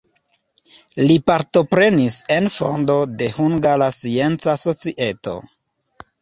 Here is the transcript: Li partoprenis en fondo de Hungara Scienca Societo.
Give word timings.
Li 1.09 1.17
partoprenis 1.31 2.17
en 2.35 2.47
fondo 2.55 2.95
de 3.21 3.27
Hungara 3.37 3.91
Scienca 3.99 4.57
Societo. 4.63 5.37